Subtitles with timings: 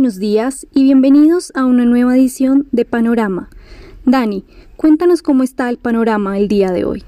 [0.00, 3.50] buenos días y bienvenidos a una nueva edición de Panorama.
[4.06, 4.46] Dani,
[4.78, 7.04] cuéntanos cómo está el panorama el día de hoy.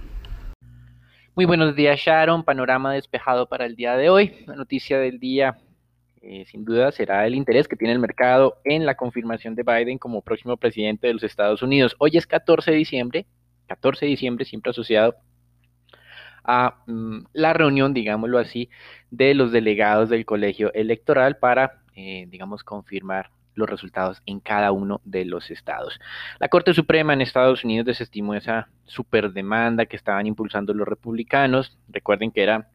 [1.34, 4.44] Muy buenos días Sharon, panorama despejado para el día de hoy.
[4.46, 5.56] La noticia del día
[6.20, 9.96] eh, sin duda será el interés que tiene el mercado en la confirmación de Biden
[9.96, 11.96] como próximo presidente de los Estados Unidos.
[11.98, 13.26] Hoy es 14 de diciembre,
[13.68, 15.14] 14 de diciembre siempre asociado
[16.44, 18.68] a mm, la reunión, digámoslo así,
[19.10, 25.00] de los delegados del colegio electoral para eh, digamos, confirmar los resultados en cada uno
[25.04, 26.00] de los estados.
[26.38, 31.76] La Corte Suprema en Estados Unidos desestimó esa superdemanda que estaban impulsando los republicanos.
[31.88, 32.70] Recuerden que era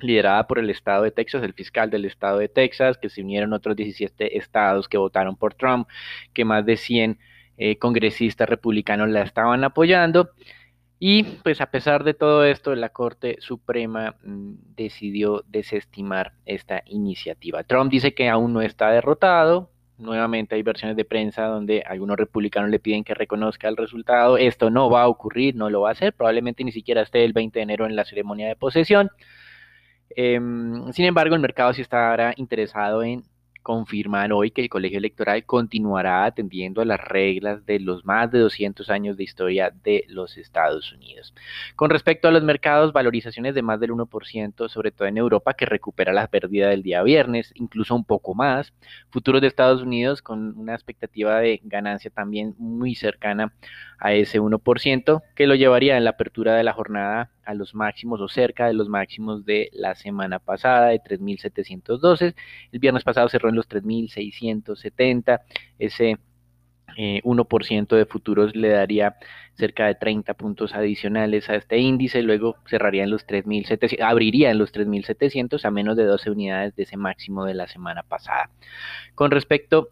[0.00, 3.52] liderada por el estado de Texas, el fiscal del estado de Texas, que se unieron
[3.52, 5.88] otros 17 estados que votaron por Trump,
[6.32, 7.18] que más de 100
[7.56, 10.30] eh, congresistas republicanos la estaban apoyando.
[11.00, 17.62] Y pues a pesar de todo esto, la Corte Suprema mm, decidió desestimar esta iniciativa.
[17.62, 19.70] Trump dice que aún no está derrotado.
[19.96, 24.38] Nuevamente hay versiones de prensa donde algunos republicanos le piden que reconozca el resultado.
[24.38, 26.12] Esto no va a ocurrir, no lo va a hacer.
[26.12, 29.10] Probablemente ni siquiera esté el 20 de enero en la ceremonia de posesión.
[30.10, 33.24] Em, sin embargo, el mercado sí está ahora interesado en
[33.68, 38.38] confirmar hoy que el colegio electoral continuará atendiendo a las reglas de los más de
[38.38, 41.34] 200 años de historia de los Estados Unidos.
[41.76, 45.66] Con respecto a los mercados, valorizaciones de más del 1%, sobre todo en Europa, que
[45.66, 48.72] recupera la pérdida del día viernes, incluso un poco más.
[49.10, 53.52] Futuros de Estados Unidos con una expectativa de ganancia también muy cercana
[53.98, 58.20] a ese 1%, que lo llevaría en la apertura de la jornada a los máximos
[58.20, 62.34] o cerca de los máximos de la semana pasada de 3.712.
[62.72, 65.40] El viernes pasado cerró en los 3.670.
[65.78, 66.18] Ese
[66.96, 69.16] 1% eh, de futuros le daría
[69.54, 74.58] cerca de 30 puntos adicionales a este índice, luego cerraría en los 3.700, abriría en
[74.58, 78.50] los 3.700 a menos de 12 unidades de ese máximo de la semana pasada.
[79.14, 79.90] Con respecto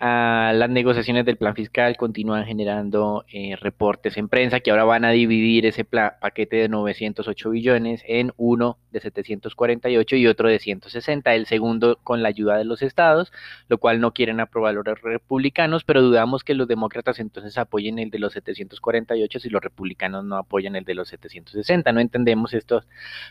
[0.00, 5.10] las negociaciones del plan fiscal continúan generando eh, reportes en prensa que ahora van a
[5.10, 11.46] dividir ese paquete de 908 billones en uno de 748 y otro de 160, el
[11.46, 13.30] segundo con la ayuda de los estados,
[13.68, 18.10] lo cual no quieren aprobar los republicanos, pero dudamos que los demócratas entonces apoyen el
[18.10, 21.92] de los 748 si los republicanos no apoyan el de los 760.
[21.92, 22.86] No entendemos estas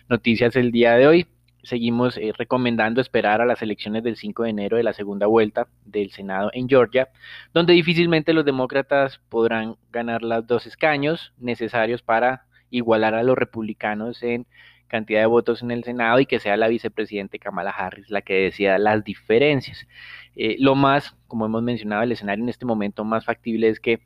[0.07, 1.27] noticias el día de hoy
[1.69, 5.67] seguimos eh, recomendando esperar a las elecciones del 5 de enero de la segunda vuelta
[5.85, 7.09] del Senado en Georgia,
[7.53, 14.21] donde difícilmente los demócratas podrán ganar los dos escaños necesarios para igualar a los republicanos
[14.23, 14.45] en
[14.87, 18.33] cantidad de votos en el Senado y que sea la vicepresidente Kamala Harris la que
[18.33, 19.87] decida las diferencias.
[20.35, 24.01] Eh, lo más, como hemos mencionado, el escenario en este momento más factible es que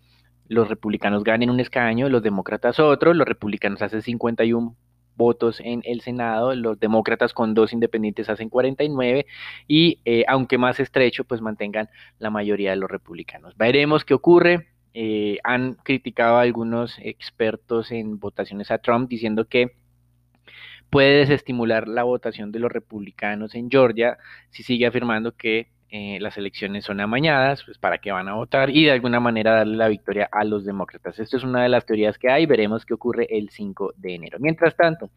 [0.47, 4.75] los republicanos ganen un escaño, los demócratas otro, los republicanos hacen 51
[5.16, 9.25] votos en el Senado, los demócratas con dos independientes hacen 49
[9.68, 13.56] y eh, aunque más estrecho, pues mantengan la mayoría de los republicanos.
[13.57, 14.68] Veremos qué ocurre.
[14.96, 19.72] Eh, han criticado a algunos expertos en votaciones a Trump diciendo que
[20.91, 24.19] puede desestimular la votación de los republicanos en Georgia
[24.51, 28.72] si sigue afirmando que eh, las elecciones son amañadas, pues para qué van a votar
[28.72, 31.20] y de alguna manera darle la victoria a los demócratas.
[31.20, 34.40] Esto es una de las teorías que hay, veremos qué ocurre el 5 de enero.
[34.42, 35.12] Mientras tanto,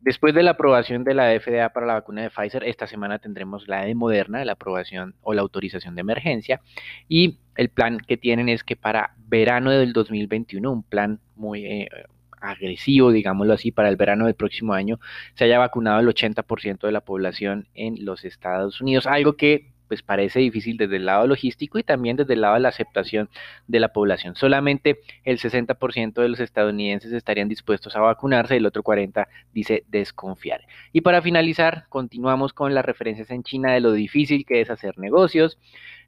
[0.00, 3.68] después de la aprobación de la FDA para la vacuna de Pfizer, esta semana tendremos
[3.68, 6.62] la de Moderna, la aprobación o la autorización de emergencia
[7.06, 11.66] y el plan que tienen es que para verano del 2021, un plan muy...
[11.66, 11.88] Eh,
[12.44, 14.98] agresivo, digámoslo así, para el verano del próximo año,
[15.34, 20.00] se haya vacunado el 80% de la población en los Estados Unidos, algo que pues
[20.00, 23.28] parece difícil desde el lado logístico y también desde el lado de la aceptación
[23.66, 24.34] de la población.
[24.36, 30.62] Solamente el 60% de los estadounidenses estarían dispuestos a vacunarse, el otro 40% dice desconfiar.
[30.94, 34.96] Y para finalizar, continuamos con las referencias en China de lo difícil que es hacer
[34.96, 35.58] negocios.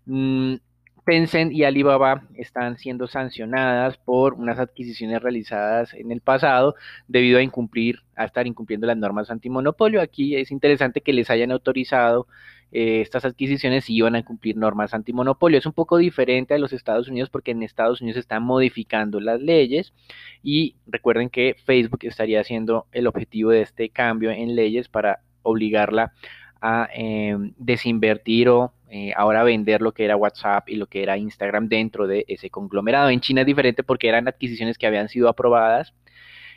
[0.06, 0.55] Mm,
[1.04, 6.74] Tencent y Alibaba están siendo sancionadas por unas adquisiciones realizadas en el pasado
[7.09, 10.01] debido a incumplir, a estar incumpliendo las normas antimonopolio.
[10.01, 12.27] Aquí es interesante que les hayan autorizado
[12.72, 15.59] eh, estas adquisiciones si iban a cumplir normas antimonopolio.
[15.59, 19.41] Es un poco diferente a los Estados Unidos porque en Estados Unidos están modificando las
[19.41, 19.92] leyes
[20.42, 26.12] y recuerden que Facebook estaría siendo el objetivo de este cambio en leyes para obligarla
[26.66, 31.19] a em, desinvertir o eh, ahora vender lo que era WhatsApp y lo que era
[31.19, 33.11] Instagram dentro de ese conglomerado.
[33.11, 35.93] En China es diferente porque eran adquisiciones que habían sido aprobadas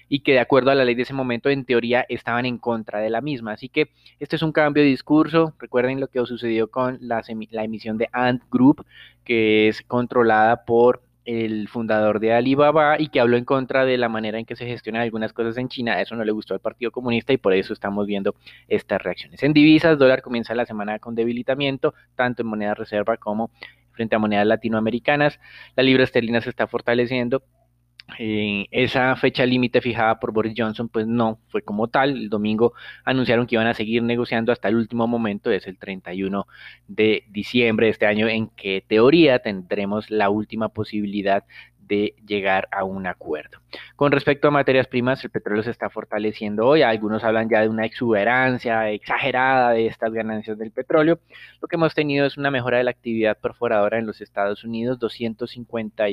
[0.08, 3.00] y que de acuerdo a la ley de ese momento en teoría estaban en contra
[3.00, 3.52] de la misma.
[3.52, 3.90] Así que
[4.22, 5.54] este es un cambio de discurso.
[5.60, 7.22] Recuerden lo que sucedió con la,
[7.52, 8.86] la emisión de Ant Group,
[9.26, 14.08] que es controlada por el fundador de Alibaba y que habló en contra de la
[14.08, 16.02] manera en que se gestionan algunas cosas en China.
[16.02, 18.34] Eso no le gustó al Partido Comunista y por eso estamos viendo
[18.70, 19.44] estas reacciones.
[19.44, 23.52] En divisas, dólar comienza la semana con debilitamiento, tanto en moneda reserva como
[23.92, 25.40] frente a monedas latinoamericanas.
[25.76, 27.44] La libra esterlina se está fortaleciendo
[28.18, 32.12] esa fecha límite fijada por Boris Johnson, pues no fue como tal.
[32.12, 32.74] El domingo
[33.04, 36.48] anunciaron que iban a seguir negociando hasta el último momento, es el 31
[36.88, 41.44] de diciembre de este año, en que teoría tendremos la última posibilidad
[41.80, 43.60] de llegar a un acuerdo.
[43.96, 46.82] Con respecto a materias primas, el petróleo se está fortaleciendo hoy.
[46.82, 51.20] Algunos hablan ya de una exuberancia exagerada de estas ganancias del petróleo.
[51.62, 55.00] Lo que hemos tenido es una mejora de la actividad perforadora en los Estados Unidos,
[55.00, 56.10] 250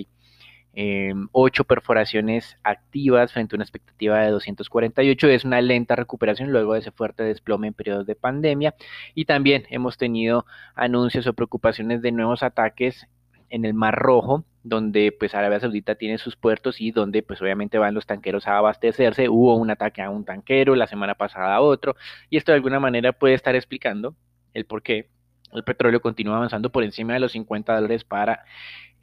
[0.76, 5.28] Em, ocho perforaciones activas frente a una expectativa de 248.
[5.28, 8.74] Es una lenta recuperación luego de ese fuerte desplome en periodos de pandemia.
[9.14, 13.06] Y también hemos tenido anuncios o preocupaciones de nuevos ataques
[13.50, 17.78] en el Mar Rojo, donde pues Arabia Saudita tiene sus puertos y donde pues obviamente
[17.78, 19.28] van los tanqueros a abastecerse.
[19.28, 21.94] Hubo un ataque a un tanquero, la semana pasada a otro,
[22.30, 24.16] y esto de alguna manera puede estar explicando
[24.54, 25.08] el por qué
[25.52, 28.44] el petróleo continúa avanzando por encima de los 50 dólares para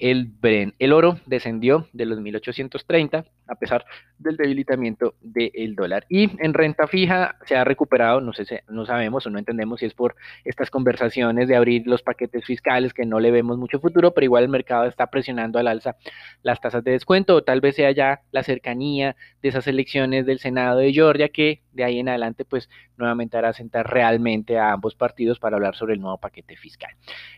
[0.02, 3.86] el oro descendió de los 1830 a pesar
[4.18, 6.06] del debilitamiento del dólar.
[6.08, 9.88] Y en renta fija se ha recuperado, no sé, no sabemos o no entendemos si
[9.88, 10.16] es por
[10.46, 14.44] estas conversaciones de abrir los paquetes fiscales que no le vemos mucho futuro, pero igual
[14.44, 15.98] el mercado está presionando al alza
[16.44, 20.40] las tasas de descuento o tal vez sea ya la cercanía de esas elecciones del
[20.40, 24.96] Senado de Georgia que de ahí en adelante pues nuevamente hará sentar realmente a ambos
[24.96, 26.92] partidos para hablar sobre el nuevo paquete fiscal.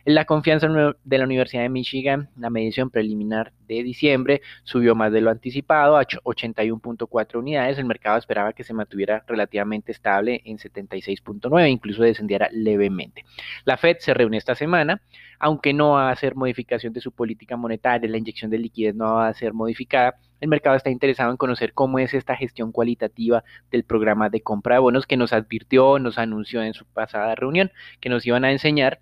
[0.05, 0.67] La confianza
[1.03, 5.97] de la Universidad de Michigan, la medición preliminar de diciembre subió más de lo anticipado
[5.97, 7.77] a 81.4 unidades.
[7.77, 13.25] El mercado esperaba que se mantuviera relativamente estable en 76.9, incluso descendiera levemente.
[13.65, 15.01] La Fed se reúne esta semana,
[15.39, 19.15] aunque no va a hacer modificación de su política monetaria, la inyección de liquidez no
[19.15, 20.15] va a ser modificada.
[20.39, 24.75] El mercado está interesado en conocer cómo es esta gestión cualitativa del programa de compra
[24.75, 28.51] de bonos que nos advirtió, nos anunció en su pasada reunión, que nos iban a
[28.51, 28.99] enseñar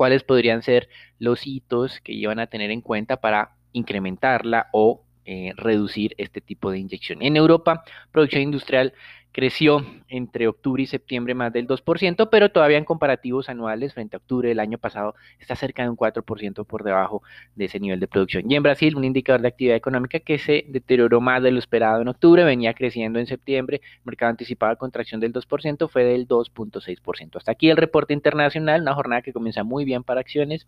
[0.00, 0.88] cuáles podrían ser
[1.18, 6.70] los hitos que iban a tener en cuenta para incrementarla o eh, reducir este tipo
[6.70, 7.20] de inyección.
[7.20, 8.94] En Europa, producción industrial
[9.32, 14.18] creció entre octubre y septiembre más del 2%, pero todavía en comparativos anuales frente a
[14.18, 17.22] octubre del año pasado está cerca de un 4% por debajo
[17.54, 18.50] de ese nivel de producción.
[18.50, 22.02] Y en Brasil, un indicador de actividad económica que se deterioró más de lo esperado
[22.02, 27.36] en octubre, venía creciendo en septiembre, mercado anticipaba contracción del 2%, fue del 2.6%.
[27.36, 30.66] Hasta aquí el reporte internacional, una jornada que comienza muy bien para acciones,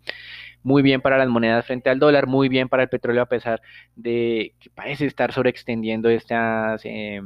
[0.63, 3.61] muy bien para las monedas frente al dólar, muy bien para el petróleo a pesar
[3.97, 6.83] de que parece estar sobreextendiendo estas...
[6.85, 7.21] Eh,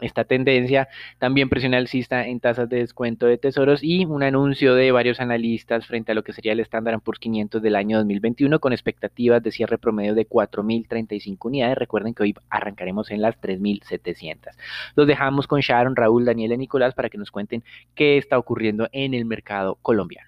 [0.00, 4.92] esta tendencia, también presión alcista en tasas de descuento de tesoros y un anuncio de
[4.92, 8.72] varios analistas frente a lo que sería el estándar por 500 del año 2021 con
[8.72, 11.78] expectativas de cierre promedio de 4.035 unidades.
[11.78, 14.54] Recuerden que hoy arrancaremos en las 3.700.
[14.94, 17.62] Los dejamos con Sharon, Raúl, Daniel y Nicolás para que nos cuenten
[17.94, 20.27] qué está ocurriendo en el mercado colombiano.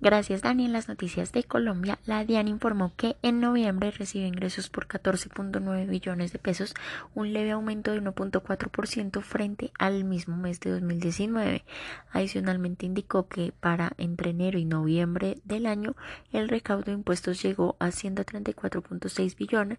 [0.00, 4.68] Gracias Dani, en las noticias de Colombia, la DIAN informó que en noviembre recibió ingresos
[4.68, 6.74] por 14.9 billones de pesos,
[7.16, 11.64] un leve aumento de 1.4% frente al mismo mes de 2019.
[12.12, 15.96] Adicionalmente indicó que para entre enero y noviembre del año
[16.30, 19.78] el recaudo de impuestos llegó a 134.6 billones,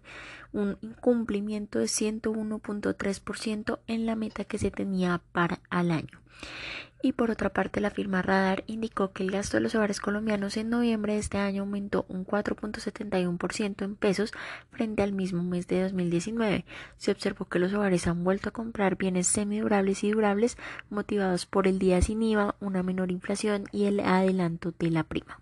[0.52, 6.19] un incumplimiento de 101.3% en la meta que se tenía para el año.
[7.02, 10.58] Y por otra parte, la firma Radar indicó que el gasto de los hogares colombianos
[10.58, 14.32] en noviembre de este año aumentó un 4.71% en pesos
[14.70, 16.66] frente al mismo mes de 2019.
[16.98, 20.58] Se observó que los hogares han vuelto a comprar bienes semidurables y durables
[20.90, 25.40] motivados por el día sin IVA, una menor inflación y el adelanto de la prima.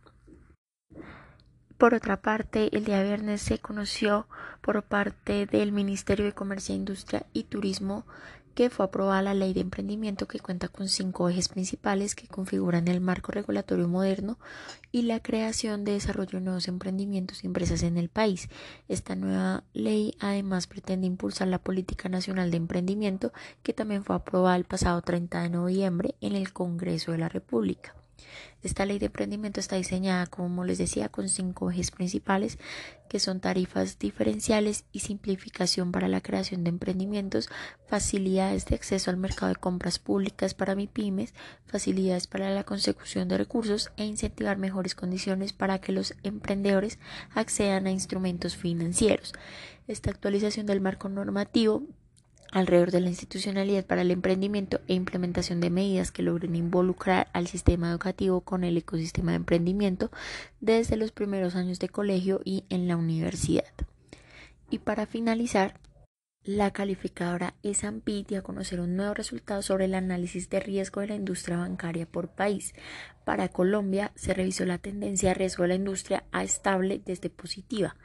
[1.76, 4.26] Por otra parte, el día viernes se conoció
[4.61, 8.04] por parte del Ministerio de Comercio, Industria y Turismo
[8.59, 12.88] que fue aprobada la ley de emprendimiento que cuenta con cinco ejes principales que configuran
[12.88, 14.37] el marco regulatorio moderno
[14.91, 18.49] y la creación de desarrollo de nuevos emprendimientos y empresas en el país.
[18.88, 24.57] Esta nueva ley además pretende impulsar la política nacional de emprendimiento que también fue aprobada
[24.57, 27.98] el pasado 30 de noviembre en el Congreso de la República.
[28.63, 32.59] Esta ley de emprendimiento está diseñada, como les decía, con cinco ejes principales,
[33.09, 37.49] que son tarifas diferenciales y simplificación para la creación de emprendimientos,
[37.87, 41.35] facilidades de acceso al mercado de compras públicas para MIPIMES,
[41.67, 46.99] facilidades para la consecución de recursos e incentivar mejores condiciones para que los emprendedores
[47.35, 49.33] accedan a instrumentos financieros.
[49.87, 51.85] Esta actualización del marco normativo
[52.52, 57.47] alrededor de la institucionalidad para el emprendimiento e implementación de medidas que logren involucrar al
[57.47, 60.11] sistema educativo con el ecosistema de emprendimiento
[60.61, 63.64] desde los primeros años de colegio y en la universidad.
[64.71, 65.81] Y para finalizar,
[66.45, 71.09] la calificadora S&P dio a conocer un nuevo resultado sobre el análisis de riesgo de
[71.09, 72.75] la industria bancaria por país.
[73.25, 77.97] Para Colombia se revisó la tendencia de riesgo de la industria a estable desde positiva.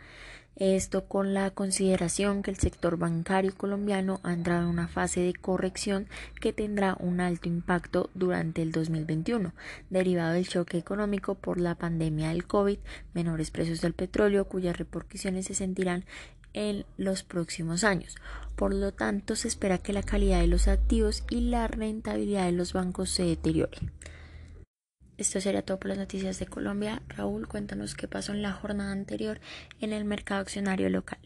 [0.55, 5.33] Esto con la consideración que el sector bancario colombiano ha entrado en una fase de
[5.33, 6.07] corrección
[6.39, 9.51] que tendrá un alto impacto durante el 2021,
[9.89, 12.77] derivado del choque económico por la pandemia del COVID,
[13.15, 16.05] menores precios del petróleo cuyas repercusiones se sentirán
[16.53, 18.15] en los próximos años.
[18.55, 22.51] Por lo tanto, se espera que la calidad de los activos y la rentabilidad de
[22.51, 23.79] los bancos se deteriore.
[25.17, 27.01] Esto sería todo por las noticias de Colombia.
[27.07, 29.39] Raúl, cuéntanos qué pasó en la jornada anterior
[29.79, 31.19] en el mercado accionario local.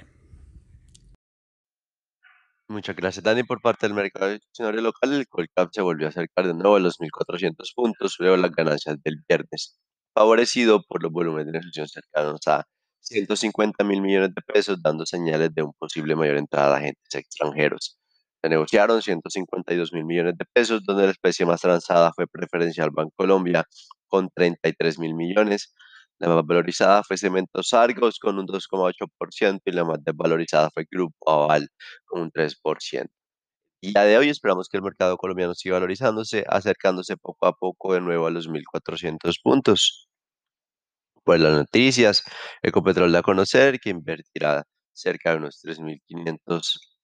[2.69, 3.43] Muchas gracias, Dani.
[3.43, 6.79] Por parte del mercado accionario local, el Colcap se volvió a acercar de nuevo a
[6.79, 9.79] los 1.400 puntos luego las ganancias del viernes,
[10.13, 12.65] favorecido por los volúmenes de negociación cercanos a
[12.99, 17.96] 150 mil millones de pesos, dando señales de un posible mayor entrada de agentes extranjeros.
[18.49, 23.65] Negociaron 152 mil millones de pesos, donde la especie más transada fue Preferencial Bancolombia
[24.07, 25.73] con 33 mil millones.
[26.19, 31.31] La más valorizada fue Cementos Argos con un 2,8% y la más desvalorizada fue Grupo
[31.31, 31.69] Aval
[32.05, 33.07] con un 3%.
[33.81, 37.93] Y ya de hoy esperamos que el mercado colombiano siga valorizándose, acercándose poco a poco
[37.93, 40.07] de nuevo a los 1.400 puntos.
[41.23, 42.23] Pues las noticias,
[42.63, 44.63] Ecopetrol da a conocer que invertirá
[44.93, 46.96] cerca de unos 3.500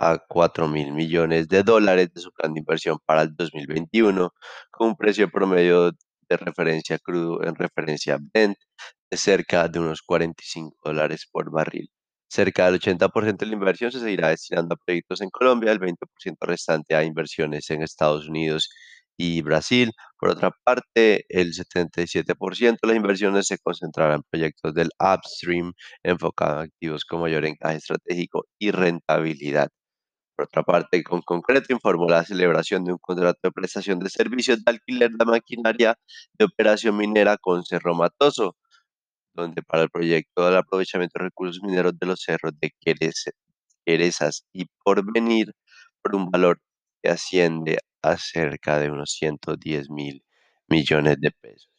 [0.00, 4.32] a 4 mil millones de dólares de su plan de inversión para el 2021,
[4.70, 5.92] con un precio promedio
[6.28, 8.56] de referencia crudo en referencia Brent
[9.10, 11.90] de cerca de unos 45 dólares por barril.
[12.28, 15.96] Cerca del 80% de la inversión se seguirá destinando a proyectos en Colombia, el 20%
[16.40, 18.70] restante a inversiones en Estados Unidos
[19.18, 19.92] y Brasil.
[20.18, 26.64] Por otra parte, el 77% de las inversiones se concentrará en proyectos del upstream enfocados
[26.64, 29.68] en activos con mayor encaje estratégico y rentabilidad.
[30.40, 34.64] Por otra parte, con concreto informó la celebración de un contrato de prestación de servicios
[34.64, 35.98] de alquiler de maquinaria
[36.32, 38.56] de operación minera con Cerro Matoso,
[39.34, 42.72] donde para el proyecto del aprovechamiento de recursos mineros de los cerros de
[43.84, 45.52] Querezas y Porvenir,
[46.00, 46.58] por un valor
[47.02, 50.24] que asciende a cerca de unos 110 mil
[50.68, 51.70] millones de pesos.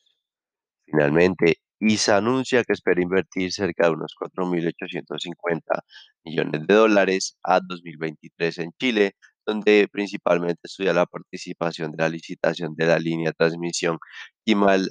[0.85, 5.81] Finalmente, ISA anuncia que espera invertir cerca de unos 4.850
[6.23, 12.75] millones de dólares a 2023 en Chile, donde principalmente estudia la participación de la licitación
[12.75, 13.97] de la línea de transmisión
[14.45, 14.89] Quimal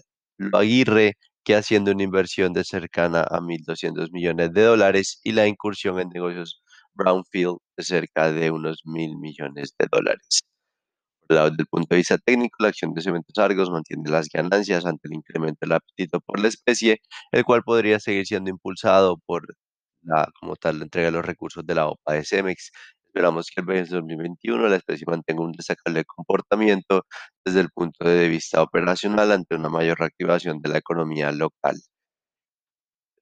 [0.53, 6.01] Aguirre, que haciendo una inversión de cercana a 1.200 millones de dólares y la incursión
[6.01, 6.63] en negocios
[6.95, 10.43] Brownfield de cerca de unos mil millones de dólares.
[11.31, 15.07] Desde el punto de vista técnico, la acción de cementos Argos mantiene las ganancias ante
[15.07, 19.47] el incremento del apetito por la especie, el cual podría seguir siendo impulsado por
[20.03, 22.73] la, como tal, la entrega de los recursos de la OPA de Cemex.
[23.07, 27.07] Esperamos que el 2021 la especie mantenga un destacable comportamiento
[27.45, 31.77] desde el punto de vista operacional ante una mayor reactivación de la economía local.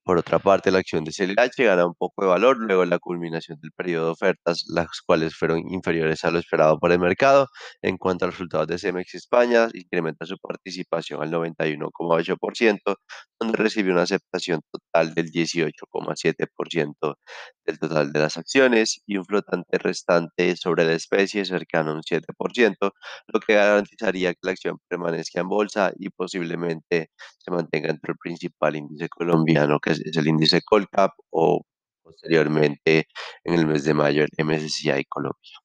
[0.09, 2.99] Por otra parte, la acción de CLH gana un poco de valor luego de la
[2.99, 7.49] culminación del periodo de ofertas, las cuales fueron inferiores a lo esperado por el mercado.
[7.83, 12.97] En cuanto a los resultados de Cemex España, incrementa su participación al 91,8%,
[13.41, 17.17] donde recibe una aceptación total del 18,7%
[17.65, 22.03] del total de las acciones y un flotante restante sobre la especie cercano a un
[22.03, 22.93] 7%,
[23.29, 28.19] lo que garantizaría que la acción permanezca en bolsa y posiblemente se mantenga entre el
[28.19, 31.63] principal índice colombiano que es el índice Colcap o
[32.03, 33.07] posteriormente
[33.45, 35.59] en el mes de mayo el MSCI Colombia.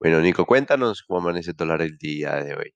[0.00, 2.72] Bueno, Nico, cuéntanos cómo amanece el dólar el día de hoy.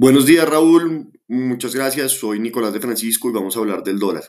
[0.00, 1.10] Buenos días, Raúl.
[1.26, 2.12] Muchas gracias.
[2.12, 4.22] Soy Nicolás de Francisco y vamos a hablar del dólar.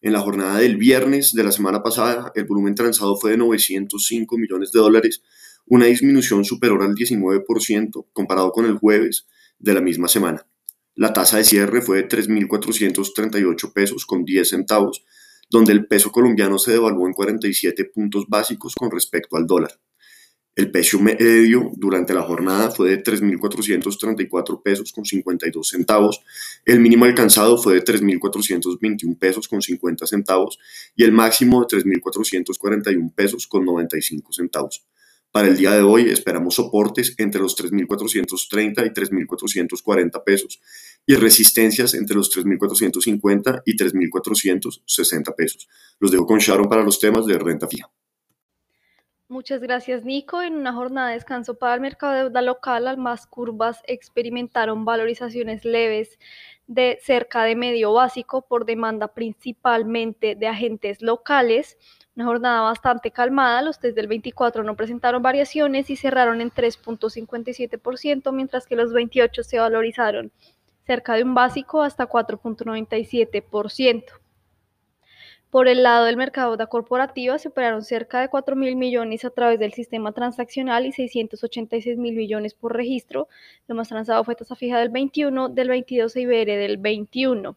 [0.00, 4.38] En la jornada del viernes de la semana pasada, el volumen transado fue de 905
[4.38, 5.22] millones de dólares,
[5.66, 9.26] una disminución superior al 19% comparado con el jueves
[9.58, 10.46] de la misma semana.
[10.94, 15.04] La tasa de cierre fue de 3.438 pesos con 10 centavos,
[15.50, 19.78] donde el peso colombiano se devaluó en 47 puntos básicos con respecto al dólar.
[20.54, 26.20] El peso medio durante la jornada fue de 3.434 pesos con 52 centavos,
[26.66, 30.58] el mínimo alcanzado fue de 3.421 pesos con 50 centavos
[30.94, 34.84] y el máximo de 3.441 pesos con 95 centavos.
[35.30, 40.60] Para el día de hoy esperamos soportes entre los 3.430 y 3.440 pesos
[41.06, 45.68] y resistencias entre los 3.450 y 3.460 pesos.
[45.98, 47.90] Los dejo con Sharon para los temas de renta fija.
[49.32, 50.42] Muchas gracias, Nico.
[50.42, 55.64] En una jornada de descanso para el mercado de deuda local, más curvas experimentaron valorizaciones
[55.64, 56.18] leves
[56.66, 61.78] de cerca de medio básico por demanda principalmente de agentes locales.
[62.14, 68.32] Una jornada bastante calmada, los test del 24 no presentaron variaciones y cerraron en 3.57%,
[68.32, 70.30] mientras que los 28 se valorizaron
[70.84, 74.21] cerca de un básico hasta 4.97%.
[75.52, 79.58] Por el lado del mercado corporativa, se operaron cerca de 4 mil millones a través
[79.58, 83.28] del sistema transaccional y 686 mil millones por registro.
[83.68, 87.54] Lo más transado fue tasa fija del 21, del 22 e IBR del 21.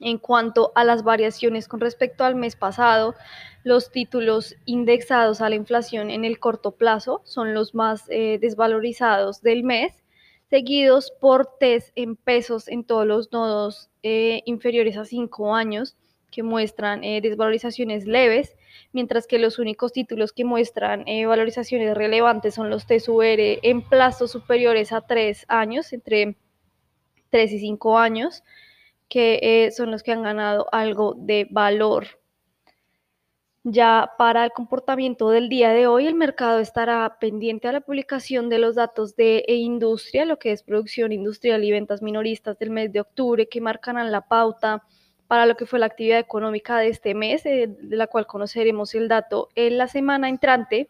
[0.00, 3.14] En cuanto a las variaciones con respecto al mes pasado,
[3.62, 9.42] los títulos indexados a la inflación en el corto plazo son los más eh, desvalorizados
[9.42, 10.02] del mes,
[10.48, 15.94] seguidos por TES en pesos en todos los nodos eh, inferiores a 5 años
[16.36, 18.56] que muestran eh, desvalorizaciones leves,
[18.92, 24.32] mientras que los únicos títulos que muestran eh, valorizaciones relevantes son los TSUR en plazos
[24.32, 26.36] superiores a 3 años, entre
[27.30, 28.44] 3 y 5 años,
[29.08, 32.06] que eh, son los que han ganado algo de valor.
[33.64, 38.50] Ya para el comportamiento del día de hoy, el mercado estará pendiente a la publicación
[38.50, 42.92] de los datos de industria, lo que es producción industrial y ventas minoristas del mes
[42.92, 44.82] de octubre, que marcarán la pauta
[45.28, 48.94] para lo que fue la actividad económica de este mes, eh, de la cual conoceremos
[48.94, 50.88] el dato en la semana entrante,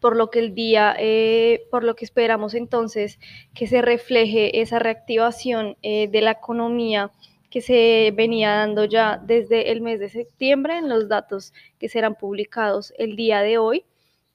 [0.00, 3.18] por lo que el día, eh, por lo que esperamos entonces
[3.54, 7.10] que se refleje esa reactivación eh, de la economía
[7.50, 12.14] que se venía dando ya desde el mes de septiembre en los datos que serán
[12.14, 13.84] publicados el día de hoy.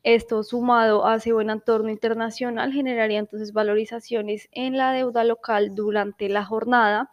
[0.02, 6.28] Esto sumado a ese buen entorno internacional generaría entonces valorizaciones en la deuda local durante
[6.28, 7.12] la jornada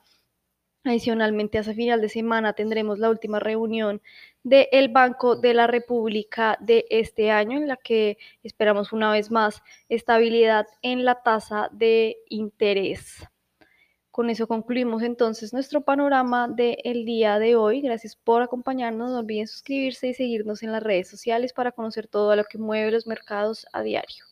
[0.82, 4.00] Adicionalmente, hacia final de semana tendremos la última reunión
[4.42, 9.62] del Banco de la República de este año, en la que esperamos una vez más
[9.90, 13.28] estabilidad en la tasa de interés.
[14.10, 17.82] Con eso concluimos entonces nuestro panorama del día de hoy.
[17.82, 19.10] Gracias por acompañarnos.
[19.10, 22.90] No olviden suscribirse y seguirnos en las redes sociales para conocer todo lo que mueve
[22.90, 24.24] los mercados a diario.